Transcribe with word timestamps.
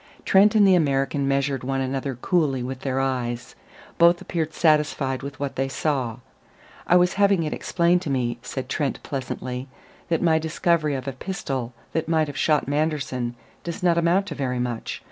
Trent 0.25 0.55
and 0.55 0.65
the 0.67 0.73
American 0.73 1.27
measured 1.27 1.63
one 1.63 1.79
another 1.79 2.15
coolly 2.15 2.63
with 2.63 2.79
their 2.79 2.99
eyes. 2.99 3.53
Both 3.99 4.19
appeared 4.19 4.51
satisfied 4.51 5.21
with 5.21 5.39
what 5.39 5.55
they 5.57 5.69
saw. 5.69 6.17
"I 6.87 6.95
was 6.95 7.13
having 7.21 7.43
it 7.43 7.53
explained 7.53 8.01
to 8.01 8.09
me," 8.09 8.39
said 8.41 8.67
Trent 8.67 9.03
pleasantly, 9.03 9.67
"that 10.09 10.19
my 10.23 10.39
discovery 10.39 10.95
of 10.95 11.07
a 11.07 11.11
pistol 11.13 11.75
that 11.93 12.09
might 12.09 12.25
have 12.25 12.35
shot 12.35 12.67
Manderson 12.67 13.35
does 13.63 13.83
not 13.83 13.95
amount 13.99 14.25
to 14.25 14.33
very 14.33 14.57
much. 14.57 14.99